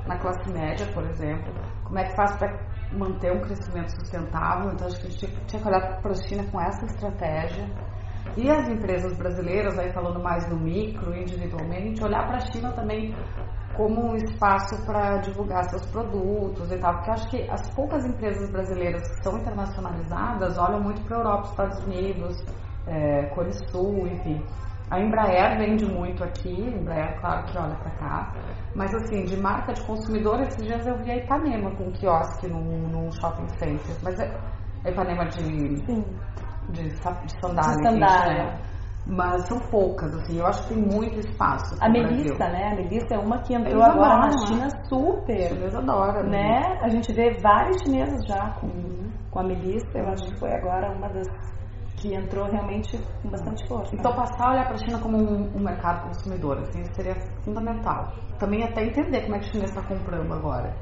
na 0.07 0.17
classe 0.17 0.49
média, 0.53 0.87
por 0.93 1.05
exemplo. 1.05 1.53
Como 1.83 1.99
é 1.99 2.05
que 2.05 2.15
faz 2.15 2.37
para 2.37 2.57
manter 2.93 3.33
um 3.33 3.41
crescimento 3.41 3.91
sustentável? 3.97 4.71
Então, 4.73 4.87
acho 4.87 5.01
que 5.01 5.07
a 5.07 5.11
gente 5.11 5.47
tinha 5.47 5.61
que 5.61 5.69
olhar 5.69 6.01
para 6.01 6.13
a 6.13 6.15
China 6.15 6.45
com 6.53 6.61
essa 6.61 6.85
estratégia. 6.85 7.67
E 8.37 8.49
as 8.49 8.69
empresas 8.69 9.17
brasileiras, 9.17 9.79
aí 9.79 9.93
falando 9.93 10.23
mais 10.23 10.49
no 10.49 10.57
micro, 10.57 11.15
individualmente, 11.15 12.03
olhar 12.03 12.27
para 12.27 12.37
a 12.37 12.41
China 12.41 12.73
também 12.73 13.15
como 13.77 14.13
um 14.13 14.17
espaço 14.17 14.85
para 14.85 15.19
divulgar 15.19 15.65
seus 15.71 15.87
produtos 15.87 16.71
e 16.71 16.79
tal, 16.79 16.95
porque 16.95 17.11
acho 17.11 17.31
que 17.31 17.51
as 17.51 17.71
poucas 17.75 18.05
empresas 18.05 18.51
brasileiras 18.51 19.03
que 19.09 19.23
são 19.23 19.39
internacionalizadas 19.39 20.59
olham 20.59 20.81
muito 20.81 21.03
para 21.03 21.17
a 21.17 21.21
Europa, 21.21 21.49
Estados 21.49 21.85
Unidos, 21.85 22.45
é, 22.87 23.27
Cone 23.35 23.53
Sul, 23.71 24.07
enfim. 24.07 24.45
A 24.91 24.99
Embraer 25.01 25.57
vende 25.57 25.87
muito 25.87 26.23
aqui, 26.25 26.67
a 26.67 26.77
Embraer, 26.77 27.21
claro 27.21 27.45
que 27.47 27.57
olha 27.57 27.77
para 27.77 27.91
cá, 27.93 28.33
mas 28.75 28.93
assim, 28.93 29.25
de 29.25 29.37
marca 29.37 29.73
de 29.73 29.83
consumidor, 29.87 30.41
esses 30.41 30.65
dias 30.67 30.85
eu 30.85 30.97
vi 30.99 31.13
a 31.13 31.17
Ipanema 31.17 31.71
com 31.77 31.85
um 31.85 31.93
quiosque 31.93 32.49
num, 32.49 32.89
num 32.89 33.11
shopping 33.13 33.49
center, 33.51 33.97
mas 34.03 34.19
é, 34.19 34.37
é 34.85 34.91
Ipanema 34.91 35.27
de, 35.27 35.77
Sim. 35.87 36.05
De, 36.71 36.89
de 36.89 37.41
sandália, 37.41 37.77
de 37.77 37.89
sandália. 37.89 38.45
Né? 38.45 38.71
mas 39.07 39.49
são 39.49 39.59
poucas, 39.71 40.15
assim, 40.15 40.39
eu 40.39 40.47
acho 40.47 40.63
que 40.69 40.75
tem 40.75 40.83
muito 40.83 41.19
espaço. 41.19 41.77
A 41.81 41.89
Melissa, 41.89 42.49
né? 42.49 42.73
A 42.73 42.77
Melissa 42.77 43.15
é 43.15 43.19
uma 43.19 43.39
que 43.39 43.55
entrou 43.55 43.73
Eles 43.73 43.89
agora 43.89 44.15
adoram, 44.15 44.29
na 44.29 44.47
China 44.47 44.69
super. 44.89 45.53
Eles 45.53 45.75
adoram. 45.75 46.23
Né? 46.29 46.61
A 46.83 46.89
gente 46.89 47.13
vê 47.13 47.37
vários 47.41 47.83
chineses 47.83 48.25
já 48.27 48.51
com, 48.61 48.67
uhum. 48.67 49.11
com 49.31 49.41
a 49.41 49.43
Melissa, 49.43 49.99
eu 49.99 50.09
acho 50.09 50.25
que 50.27 50.39
foi 50.39 50.53
agora 50.53 50.93
uma 50.93 51.09
das 51.09 51.27
que 51.97 52.15
entrou 52.15 52.47
realmente 52.47 52.97
com 53.23 53.29
bastante 53.29 53.67
força. 53.69 53.95
Então, 53.95 54.15
passar 54.15 54.49
a 54.49 54.53
olhar 54.53 54.65
para 54.65 54.75
a 54.75 54.79
China 54.79 54.99
como 55.01 55.19
um, 55.19 55.55
um, 55.55 55.63
mercado 55.63 56.07
consumidor, 56.07 56.59
assim, 56.59 56.83
seria 56.95 57.15
fundamental. 57.45 58.15
Também 58.39 58.65
até 58.65 58.87
entender 58.87 59.23
como 59.23 59.37
é 59.37 59.39
que 59.39 59.49
o 59.49 59.53
chinês 59.53 59.71
está 59.71 59.83
comprando 59.83 60.33
agora. 60.33 60.75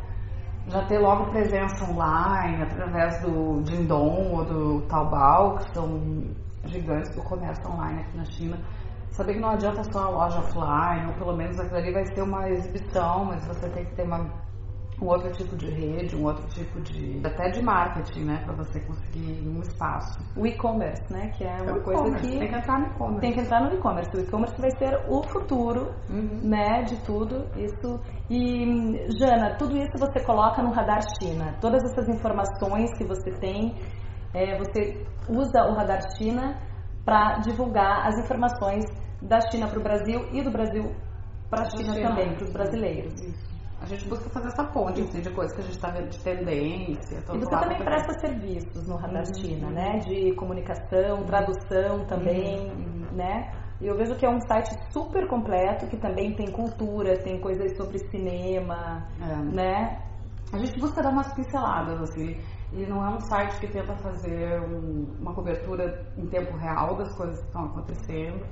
Já 0.68 0.84
ter 0.84 0.98
logo 0.98 1.30
presença 1.30 1.82
online, 1.90 2.62
através 2.62 3.18
do 3.22 3.64
Jingdong 3.64 4.32
ou 4.32 4.44
do 4.44 4.82
Taobao, 4.82 5.56
que 5.56 5.72
são 5.72 6.25
gigantes 6.66 7.14
do 7.14 7.22
comércio 7.22 7.66
online 7.70 8.02
aqui 8.02 8.16
na 8.18 8.25
China. 8.26 8.58
Saber 9.10 9.34
que 9.34 9.40
não 9.40 9.50
adianta 9.50 9.82
só 9.84 10.00
a 10.00 10.10
loja 10.10 10.38
offline, 10.40 11.06
ou 11.06 11.14
pelo 11.14 11.34
menos 11.34 11.58
aquilo 11.58 11.76
ali 11.78 11.92
vai 11.92 12.04
ser 12.04 12.20
uma 12.20 12.50
exibição, 12.50 13.25
mas 13.25 13.46
você 13.46 13.66
tem 13.70 13.87
que 13.87 13.94
ter 13.94 14.02
uma 14.02 14.26
um 15.00 15.07
outro 15.07 15.31
tipo 15.33 15.57
de 15.57 15.71
rede, 15.71 16.17
um 16.17 16.25
outro 16.25 16.47
tipo 16.49 16.81
de 16.81 17.21
até 17.25 17.50
de 17.50 17.62
marketing, 17.62 18.25
né, 18.25 18.43
para 18.45 18.55
você 18.55 18.81
conseguir 18.81 19.49
um 19.49 19.61
espaço. 19.61 20.19
O 20.37 20.47
e-commerce, 20.47 21.02
né, 21.12 21.31
que 21.37 21.45
é 21.45 21.57
uma 21.62 21.78
é 21.78 21.81
coisa 21.81 22.17
que 22.17 22.28
tem 22.28 22.49
que 22.49 22.55
entrar 22.55 22.81
no 22.81 22.87
e-commerce. 22.87 23.21
Tem 23.21 23.33
que 23.33 23.40
entrar 23.40 23.61
no 23.61 23.75
e-commerce. 23.75 24.17
O 24.17 24.21
e-commerce 24.21 24.61
vai 24.61 24.71
ser 24.73 25.05
o 25.09 25.23
futuro, 25.23 25.95
uhum. 26.11 26.40
né, 26.43 26.83
de 26.83 26.97
tudo 27.05 27.47
isso. 27.57 28.00
E 28.28 29.09
Jana, 29.19 29.57
tudo 29.57 29.76
isso 29.76 29.97
você 29.97 30.21
coloca 30.25 30.62
no 30.62 30.73
radar 30.73 31.00
China. 31.21 31.57
Todas 31.61 31.83
essas 31.85 32.09
informações 32.09 32.93
que 32.99 33.05
você 33.05 33.31
tem, 33.38 33.75
é, 34.35 34.59
você 34.59 35.07
usa 35.28 35.64
o 35.69 35.75
radar 35.75 36.00
China 36.17 36.59
para 37.05 37.38
divulgar 37.38 38.07
as 38.07 38.19
informações 38.19 38.85
da 39.23 39.40
China 39.50 39.67
para 39.69 39.78
o 39.78 39.83
Brasil 39.83 40.28
e 40.33 40.43
do 40.43 40.50
Brasil 40.50 40.93
para 41.49 41.62
a 41.62 41.71
China, 41.71 41.95
China 41.95 42.09
também, 42.09 42.35
para 42.35 42.45
os 42.45 42.52
brasileiros. 42.52 43.14
Isso. 43.23 43.57
A 43.80 43.87
gente 43.87 44.08
busca 44.08 44.28
fazer 44.30 44.49
essa 44.49 44.64
ponte 44.64 45.00
assim, 45.02 45.20
de 45.20 45.30
coisas 45.30 45.54
que 45.54 45.61
a 45.61 45.64
gente 45.64 45.76
está 45.76 45.90
vendo 45.90 46.08
de 46.08 46.18
tendência. 46.18 47.18
E 47.32 47.38
você 47.38 47.50
também 47.50 47.78
presta 47.78 48.12
serviços 48.20 48.88
no 48.88 48.97
Radar 48.97 49.23
uhum. 49.23 49.70
Né? 49.70 49.99
De 50.00 50.35
comunicação, 50.35 51.25
tradução 51.25 52.04
também, 52.06 52.70
uhum. 52.70 53.06
né? 53.12 53.52
E 53.80 53.87
eu 53.87 53.97
vejo 53.97 54.16
que 54.16 54.26
é 54.26 54.28
um 54.28 54.40
site 54.40 54.75
super 54.92 55.28
completo, 55.28 55.87
que 55.87 55.97
também 55.97 56.35
tem 56.35 56.50
cultura, 56.50 57.16
tem 57.23 57.40
coisas 57.40 57.76
sobre 57.76 57.99
cinema, 58.11 59.06
é. 59.20 59.37
né? 59.54 60.02
A 60.52 60.58
gente 60.58 60.80
busca 60.80 61.00
dar 61.00 61.11
umas 61.11 61.32
pinceladas, 61.32 62.00
assim. 62.02 62.37
E 62.73 62.85
não 62.87 63.04
é 63.04 63.14
um 63.14 63.20
site 63.20 63.61
que 63.61 63.68
tenta 63.68 63.94
fazer 63.97 64.61
um, 64.62 65.06
uma 65.20 65.32
cobertura 65.32 66.06
em 66.16 66.26
tempo 66.26 66.56
real 66.56 66.97
das 66.97 67.14
coisas 67.14 67.38
que 67.38 67.47
estão 67.47 67.66
acontecendo 67.66 68.44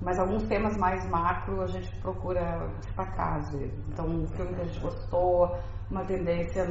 mas 0.00 0.18
alguns 0.18 0.44
temas 0.44 0.76
mais 0.76 1.08
macro 1.08 1.62
a 1.62 1.66
gente 1.66 1.94
procura 1.96 2.68
destacar 2.80 3.36
às 3.36 3.52
vezes. 3.52 3.78
Então, 3.88 4.06
um 4.06 4.26
filme 4.28 4.54
que 4.54 4.60
a 4.60 4.64
gente 4.64 4.80
gostou, 4.80 5.58
uma 5.90 6.04
tendência 6.04 6.66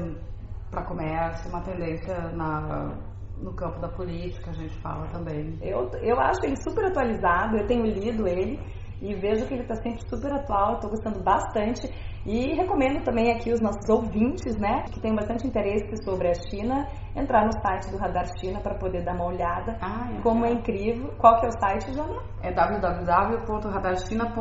para 0.72 0.84
comércio, 0.84 1.50
uma 1.50 1.62
tendência 1.62 2.18
na, 2.34 2.96
no 3.38 3.54
campo 3.54 3.80
da 3.80 3.88
política, 3.88 4.50
a 4.52 4.54
gente 4.54 4.76
fala 4.80 5.08
também. 5.08 5.58
Eu, 5.62 5.90
eu 6.02 6.20
acho 6.20 6.44
ele 6.44 6.56
super 6.62 6.86
atualizado, 6.86 7.58
eu 7.58 7.68
tenho 7.68 7.86
lido 7.86 8.28
ele 8.28 8.60
e 9.02 9.14
vejo 9.16 9.48
que 9.48 9.54
ele 9.54 9.64
está 9.64 9.76
sempre 9.76 10.02
super 10.08 10.32
atual, 10.34 10.76
estou 10.76 10.90
gostando 10.90 11.24
bastante. 11.24 11.90
E 12.26 12.54
recomendo 12.54 13.02
também 13.04 13.32
aqui 13.32 13.52
os 13.52 13.62
nossos 13.62 13.88
ouvintes, 13.90 14.58
né, 14.58 14.84
que 14.92 15.00
têm 15.00 15.16
bastante 15.16 15.48
interesse 15.48 15.96
sobre 16.04 16.28
a 16.30 16.34
China, 16.34 16.86
entrar 17.16 17.46
no 17.46 17.54
site 17.62 17.90
do 17.92 17.98
Radar 17.98 18.26
China 18.40 18.60
para 18.60 18.76
poder 18.76 19.04
dar 19.04 19.16
uma 19.16 19.26
olhada. 19.26 19.78
Ah, 19.82 20.10
é 20.12 20.22
como 20.22 20.46
é 20.46 20.52
incrível. 20.52 21.14
Qual 21.18 21.40
que 21.40 21.46
é 21.46 21.50
o 21.50 21.52
site, 21.60 21.94
Jana? 21.94 22.22
É 22.44 22.52
www.radarchina.co. 22.52 24.40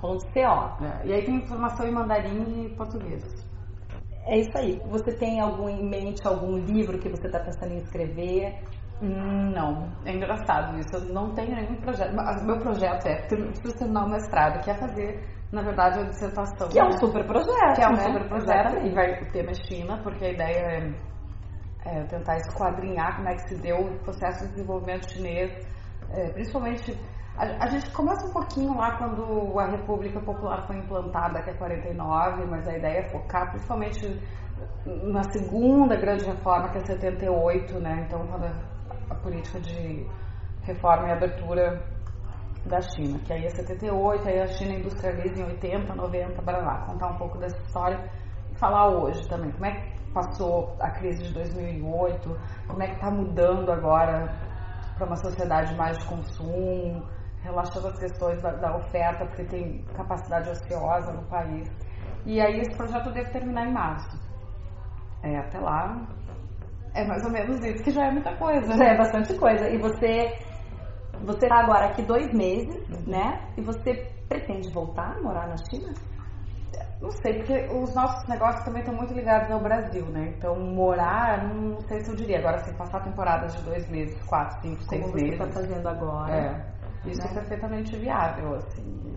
.co. 0.00 0.18
É, 0.84 1.06
e 1.06 1.12
aí 1.12 1.24
tem 1.24 1.36
informação 1.36 1.86
em 1.86 1.92
mandarim 1.92 2.64
e 2.64 2.68
português. 2.76 3.22
É 4.26 4.38
isso 4.38 4.56
aí. 4.56 4.80
Você 4.86 5.12
tem 5.12 5.40
algum 5.40 5.68
em 5.68 5.86
mente 5.86 6.26
algum 6.26 6.56
livro 6.56 6.98
que 6.98 7.08
você 7.10 7.26
está 7.26 7.40
pensando 7.40 7.72
em 7.74 7.78
escrever? 7.78 8.58
Não, 9.02 9.88
é 10.04 10.12
engraçado 10.12 10.78
isso. 10.78 10.94
Eu 10.94 11.12
não 11.12 11.34
tenho 11.34 11.54
nenhum 11.54 11.76
projeto. 11.76 12.14
Meu 12.44 12.58
projeto 12.58 13.06
é 13.06 13.26
terminar 13.26 14.06
o 14.06 14.10
mestrado, 14.10 14.62
que 14.62 14.70
é 14.70 14.74
fazer 14.74 15.34
na 15.54 15.62
verdade, 15.62 16.00
a 16.00 16.04
dissertação. 16.04 16.68
Que 16.68 16.80
é 16.80 16.84
um 16.84 16.88
né? 16.88 16.98
super 16.98 17.24
projeto. 17.24 17.76
Que 17.76 17.82
é 17.82 17.86
um 17.86 17.92
né? 17.92 18.02
super 18.02 18.28
projeto. 18.28 18.86
E 18.86 18.92
vai 18.92 19.24
ter 19.30 19.44
na 19.44 19.54
China, 19.54 20.00
porque 20.02 20.24
a 20.24 20.32
ideia 20.32 20.94
é, 21.86 21.98
é, 21.98 22.04
tentar 22.04 22.36
esquadrinhar 22.36 23.16
como 23.16 23.28
é 23.28 23.34
que 23.34 23.48
se 23.48 23.62
deu 23.62 23.76
o 23.76 23.98
processo 24.00 24.44
de 24.44 24.50
desenvolvimento 24.52 25.10
chinês, 25.10 25.52
é, 26.10 26.30
principalmente. 26.32 26.98
A, 27.36 27.64
a, 27.64 27.66
gente 27.68 27.90
começa 27.92 28.26
um 28.28 28.32
pouquinho 28.32 28.76
lá 28.76 28.96
quando 28.96 29.58
a 29.58 29.66
República 29.66 30.20
Popular 30.20 30.66
foi 30.66 30.76
implantada, 30.76 31.42
que 31.42 31.50
é 31.50 31.54
49, 31.54 32.46
mas 32.46 32.66
a 32.68 32.76
ideia 32.76 32.98
é 32.98 33.08
focar 33.10 33.50
principalmente 33.50 34.20
na 34.84 35.22
segunda 35.32 35.96
grande 35.96 36.24
reforma, 36.24 36.70
que 36.70 36.78
é 36.78 36.84
78, 36.84 37.80
né? 37.80 38.04
Então, 38.06 38.24
quando 38.26 38.44
política 39.24 39.58
de 39.60 40.06
reforma 40.62 41.08
e 41.08 41.12
abertura 41.12 41.82
da 42.66 42.80
China, 42.80 43.18
que 43.18 43.32
aí 43.32 43.44
é 43.44 43.50
78, 43.50 44.28
aí 44.28 44.40
a 44.40 44.46
China 44.46 44.74
industrializa 44.74 45.40
em 45.40 45.44
80, 45.44 45.94
90, 45.94 46.42
para 46.42 46.58
lá, 46.58 46.86
contar 46.86 47.08
um 47.08 47.16
pouco 47.16 47.38
dessa 47.38 47.58
história 47.62 48.10
e 48.50 48.58
falar 48.58 48.88
hoje 48.88 49.26
também, 49.28 49.50
como 49.52 49.66
é 49.66 49.72
que 49.72 50.12
passou 50.12 50.76
a 50.80 50.90
crise 50.90 51.24
de 51.24 51.34
2008, 51.34 52.40
como 52.68 52.82
é 52.82 52.86
que 52.86 52.94
está 52.94 53.10
mudando 53.10 53.70
agora 53.72 54.32
para 54.96 55.06
uma 55.06 55.16
sociedade 55.16 55.74
mais 55.74 55.98
de 55.98 56.06
consumo, 56.06 57.04
relaxando 57.42 57.88
as 57.88 57.98
questões 57.98 58.40
da, 58.40 58.52
da, 58.52 58.76
oferta, 58.76 59.26
porque 59.26 59.44
tem 59.44 59.84
capacidade 59.94 60.48
ociosa 60.48 61.12
no 61.12 61.24
país. 61.24 61.68
E 62.24 62.40
aí 62.40 62.60
esse 62.60 62.74
projeto 62.76 63.12
deve 63.12 63.30
terminar 63.30 63.66
em 63.66 63.72
março. 63.72 64.16
É, 65.22 65.38
até 65.38 65.58
lá 65.58 66.06
é 66.94 67.04
mais 67.06 67.24
ou 67.24 67.30
menos 67.30 67.62
isso, 67.64 67.82
que 67.82 67.90
já 67.90 68.06
é 68.06 68.10
muita 68.10 68.34
coisa. 68.36 68.76
Já 68.76 68.84
é 68.84 68.96
bastante 68.96 69.34
coisa. 69.34 69.68
E 69.68 69.78
você 69.78 70.32
você 71.24 71.46
está 71.46 71.60
agora 71.60 71.86
aqui 71.86 72.02
dois 72.02 72.32
meses, 72.32 73.06
né? 73.06 73.40
E 73.56 73.62
você 73.62 74.10
pretende 74.28 74.70
voltar 74.70 75.16
a 75.16 75.22
morar 75.22 75.48
na 75.48 75.56
China? 75.56 75.92
Não 77.00 77.10
sei, 77.10 77.34
porque 77.34 77.66
os 77.70 77.94
nossos 77.94 78.26
negócios 78.28 78.64
também 78.64 78.80
estão 78.80 78.94
muito 78.94 79.12
ligados 79.12 79.50
ao 79.50 79.60
Brasil, 79.60 80.06
né? 80.06 80.34
Então, 80.36 80.58
morar, 80.58 81.44
não 81.46 81.80
sei 81.82 82.00
se 82.00 82.10
eu 82.10 82.16
diria. 82.16 82.38
Agora, 82.38 82.56
assim, 82.56 82.74
passar 82.76 83.02
temporadas 83.02 83.54
de 83.56 83.62
dois 83.62 83.88
meses, 83.90 84.20
quatro, 84.24 84.60
cinco, 84.60 84.82
seis 84.84 85.02
Como 85.02 85.14
meses. 85.14 85.38
Como 85.38 85.52
você 85.52 85.60
está 85.60 85.74
fazendo 85.74 85.88
agora. 85.88 86.34
É. 86.34 87.10
Isso 87.10 87.20
né? 87.20 87.30
é 87.30 87.34
perfeitamente 87.34 87.96
viável, 87.96 88.54
assim. 88.54 89.14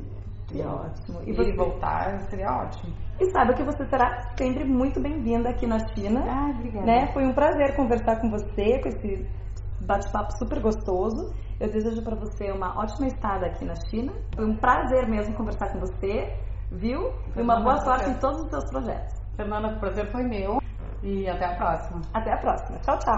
Que 0.47 0.61
ótimo. 0.61 1.21
E, 1.25 1.33
você... 1.33 1.53
voltar 1.53 2.19
seria 2.29 2.49
ótimo. 2.49 2.93
E 3.19 3.29
saiba 3.31 3.53
que 3.53 3.63
você 3.63 3.85
será 3.85 4.33
sempre 4.37 4.63
muito 4.63 5.01
bem-vinda 5.01 5.49
aqui 5.49 5.67
na 5.67 5.79
China. 5.89 6.23
Ah, 6.25 6.51
obrigada. 6.55 6.85
Né? 6.85 7.07
Foi 7.13 7.25
um 7.25 7.33
prazer 7.33 7.75
conversar 7.75 8.21
com 8.21 8.29
você, 8.29 8.79
com 8.79 8.89
esse 8.89 9.27
bate-papo 9.85 10.31
super 10.37 10.61
gostoso. 10.61 11.33
Eu 11.59 11.69
desejo 11.71 12.01
para 12.03 12.15
você 12.15 12.51
uma 12.51 12.79
ótima 12.79 13.07
estada 13.07 13.47
aqui 13.47 13.65
na 13.65 13.75
China. 13.89 14.13
Foi 14.35 14.45
um 14.45 14.55
prazer 14.55 15.07
mesmo 15.09 15.35
conversar 15.35 15.71
com 15.73 15.79
você, 15.79 16.33
viu? 16.71 17.11
E 17.35 17.41
uma 17.41 17.59
boa 17.59 17.77
sorte 17.77 18.09
em 18.09 18.13
todos 18.15 18.41
os 18.43 18.49
seus 18.49 18.69
projetos. 18.69 19.15
Fernanda, 19.35 19.69
o 19.69 19.79
prazer 19.79 20.11
foi 20.11 20.23
meu. 20.23 20.59
E 21.03 21.27
até 21.27 21.45
a 21.45 21.55
próxima. 21.55 22.01
Até 22.13 22.33
a 22.33 22.37
próxima. 22.37 22.79
Tchau, 22.79 22.97
tchau. 22.99 23.15